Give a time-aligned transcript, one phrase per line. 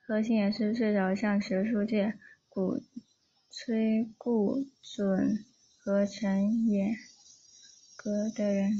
[0.00, 2.82] 何新也是最早向学术界鼓
[3.48, 5.44] 吹顾准
[5.78, 6.88] 和陈寅
[7.96, 8.72] 恪的人。